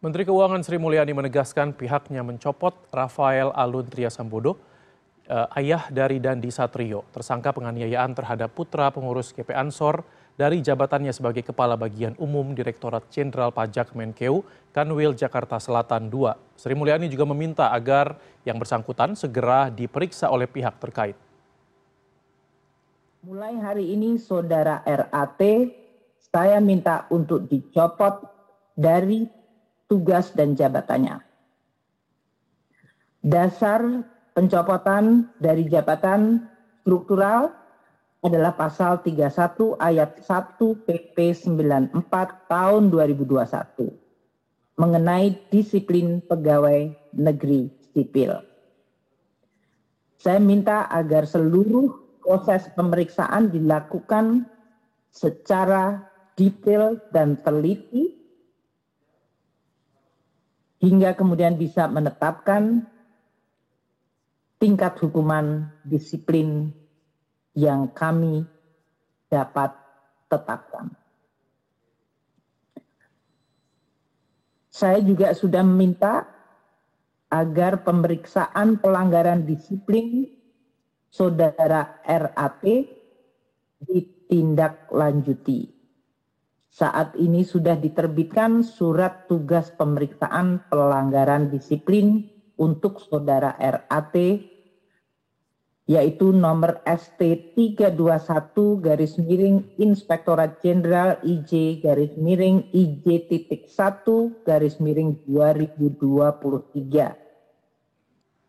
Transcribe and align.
Menteri 0.00 0.24
Keuangan 0.24 0.64
Sri 0.64 0.80
Mulyani 0.80 1.12
menegaskan 1.12 1.76
pihaknya 1.76 2.24
mencopot 2.24 2.72
Rafael 2.88 3.52
Alun 3.52 3.84
Triasambodo, 3.84 4.56
eh, 5.28 5.58
ayah 5.60 5.92
dari 5.92 6.16
Dandi 6.16 6.48
Satrio, 6.48 7.04
tersangka 7.12 7.52
penganiayaan 7.52 8.16
terhadap 8.16 8.48
putra 8.56 8.88
pengurus 8.88 9.36
GP 9.36 9.52
Ansor 9.52 10.00
dari 10.40 10.64
jabatannya 10.64 11.12
sebagai 11.12 11.44
Kepala 11.44 11.76
Bagian 11.76 12.16
Umum 12.16 12.56
Direktorat 12.56 13.12
Jenderal 13.12 13.52
Pajak 13.52 13.92
Menkeu, 13.92 14.40
Kanwil 14.72 15.12
Jakarta 15.12 15.60
Selatan 15.60 16.08
II. 16.08 16.32
Sri 16.56 16.72
Mulyani 16.72 17.12
juga 17.12 17.28
meminta 17.28 17.68
agar 17.68 18.16
yang 18.48 18.56
bersangkutan 18.56 19.12
segera 19.20 19.68
diperiksa 19.68 20.32
oleh 20.32 20.48
pihak 20.48 20.80
terkait. 20.80 21.16
Mulai 23.20 23.52
hari 23.60 23.92
ini 23.92 24.16
saudara 24.16 24.80
RAT 24.80 25.44
saya 26.32 26.56
minta 26.56 27.04
untuk 27.12 27.44
dicopot 27.44 28.24
dari 28.72 29.39
tugas 29.90 30.30
dan 30.38 30.54
jabatannya. 30.54 31.18
Dasar 33.26 34.06
pencopotan 34.38 35.28
dari 35.42 35.66
jabatan 35.66 36.46
struktural 36.86 37.50
adalah 38.22 38.54
pasal 38.54 39.02
31 39.02 39.76
ayat 39.82 40.22
1 40.22 40.86
PP 40.86 41.16
94 41.34 41.92
tahun 42.46 42.82
2021 42.88 44.80
mengenai 44.80 45.36
disiplin 45.52 46.24
pegawai 46.24 46.94
negeri 47.12 47.68
sipil. 47.92 48.40
Saya 50.20 50.40
minta 50.40 50.88
agar 50.88 51.28
seluruh 51.28 52.20
proses 52.24 52.68
pemeriksaan 52.76 53.52
dilakukan 53.52 54.48
secara 55.12 56.08
detail 56.36 56.96
dan 57.12 57.36
teliti 57.44 58.09
hingga 60.80 61.12
kemudian 61.12 61.60
bisa 61.60 61.84
menetapkan 61.86 62.88
tingkat 64.56 64.96
hukuman 65.00 65.68
disiplin 65.84 66.72
yang 67.52 67.92
kami 67.92 68.44
dapat 69.28 69.76
tetapkan. 70.28 70.92
Saya 74.70 75.04
juga 75.04 75.36
sudah 75.36 75.60
meminta 75.60 76.24
agar 77.28 77.84
pemeriksaan 77.84 78.80
pelanggaran 78.80 79.44
disiplin 79.44 80.26
saudara 81.12 82.00
RAT 82.06 82.64
ditindaklanjuti. 83.84 85.79
Saat 86.70 87.18
ini 87.18 87.42
sudah 87.42 87.74
diterbitkan 87.74 88.62
surat 88.62 89.26
tugas 89.26 89.74
pemeriksaan 89.74 90.70
pelanggaran 90.70 91.50
disiplin 91.50 92.30
untuk 92.54 93.02
saudara 93.02 93.58
RAT 93.58 94.14
yaitu 95.90 96.30
nomor 96.30 96.78
ST 96.86 97.18
321 97.58 97.98
garis 98.78 99.18
miring 99.18 99.66
Inspektorat 99.82 100.62
Jenderal 100.62 101.18
IJ 101.26 101.82
garis 101.82 102.14
miring 102.14 102.70
IJ 102.70 103.26
titik 103.26 103.66
1 103.66 104.46
garis 104.46 104.78
miring 104.78 105.18
2023 105.26 107.19